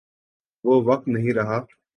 [0.63, 1.59] وہ وقت نہیں رہا۔